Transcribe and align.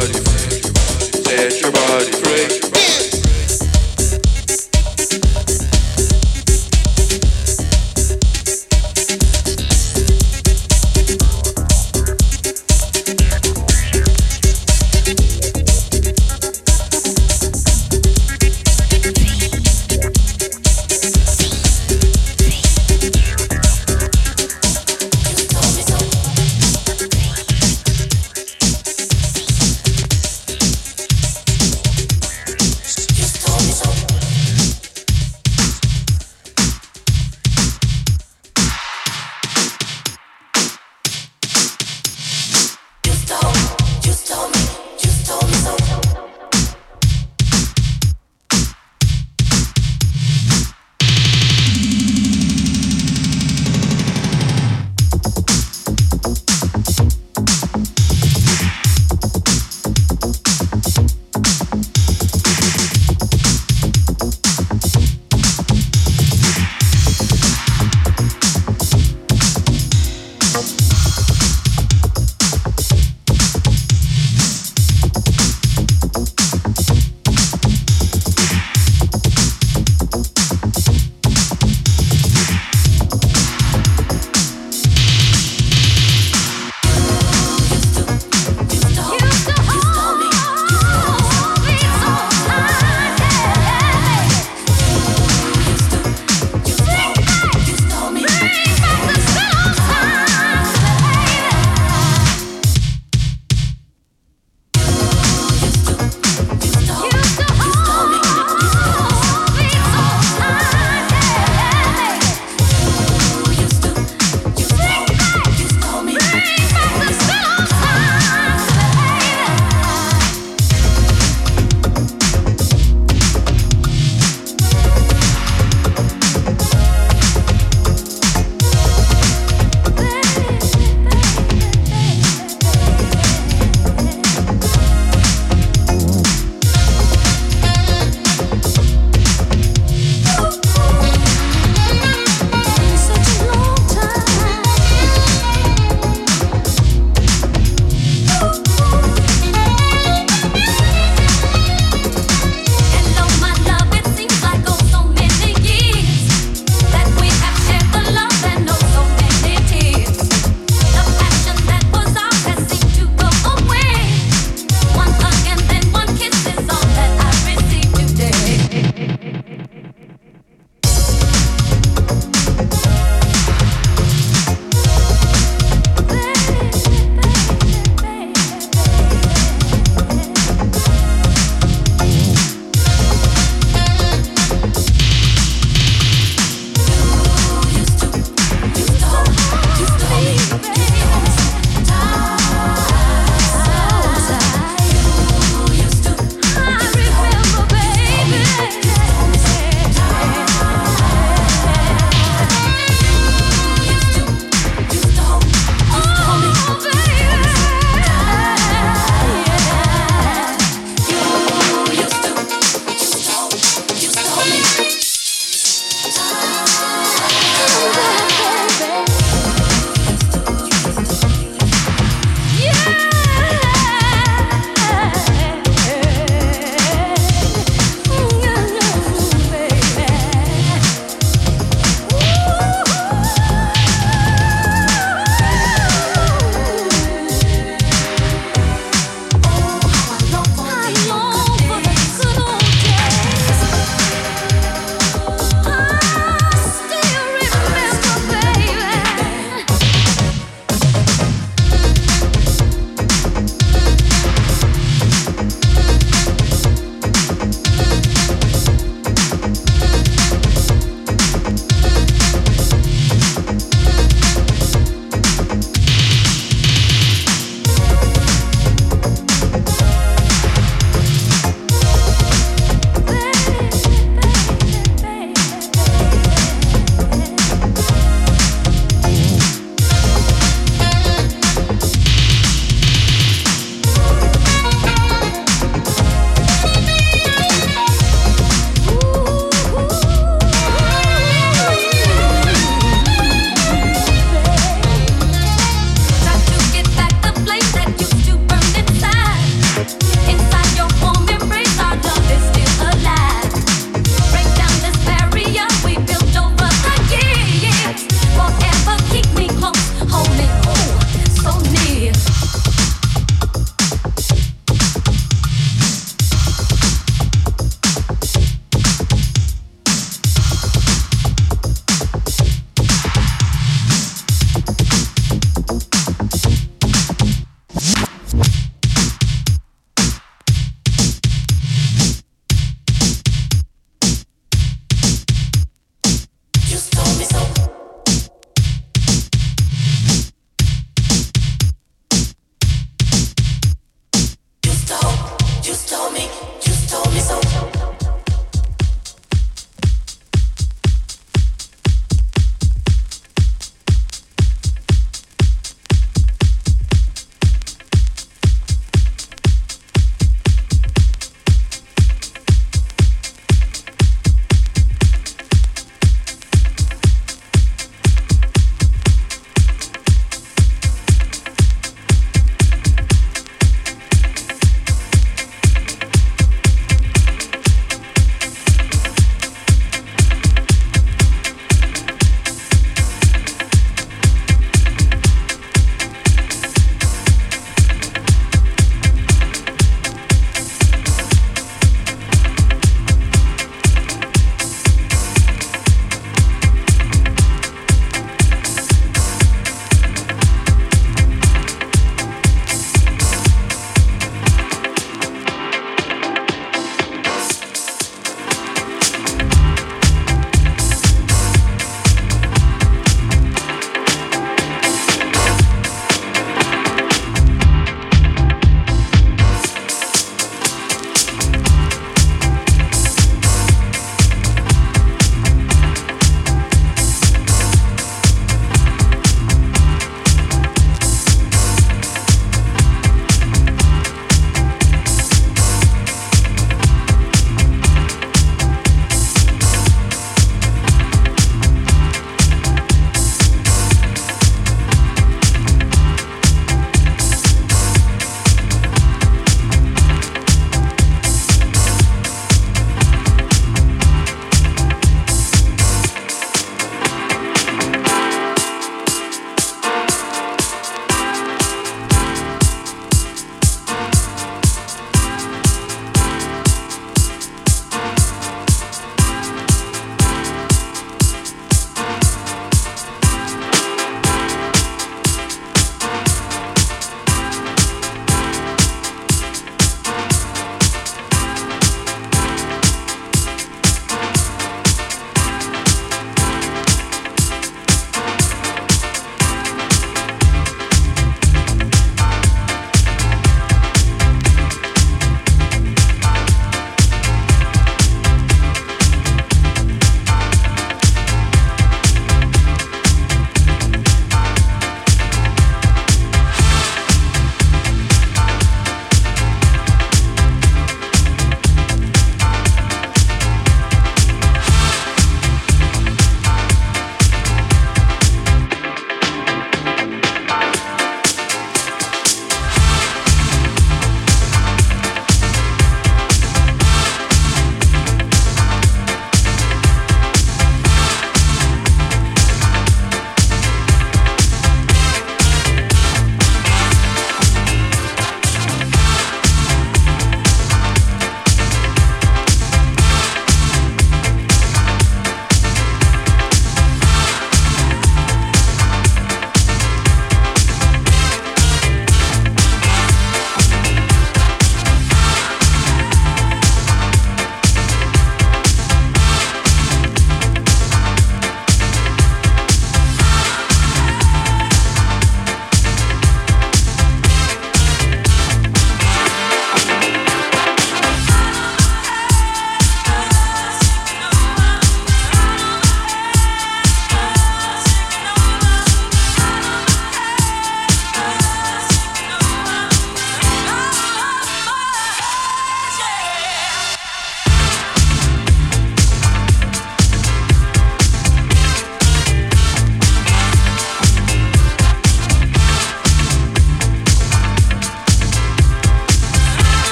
body 0.00 1.60
your 1.60 1.72
body 1.72 2.12
free. 2.12 3.11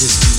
This 0.00 0.37